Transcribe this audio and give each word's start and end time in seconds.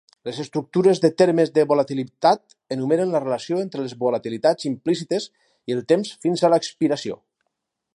Les 0.27 0.37
estructures 0.43 1.01
de 1.03 1.11
termes 1.21 1.51
de 1.57 1.65
volatilitat 1.73 2.57
enumeren 2.77 3.13
la 3.17 3.23
relació 3.27 3.61
entre 3.67 3.85
les 3.85 3.95
volatilitats 4.07 4.71
implícites 4.73 5.33
i 5.71 5.79
el 5.81 5.89
temps 5.95 6.19
fins 6.27 6.43
a 6.49 6.57
l'expiració. 6.57 7.25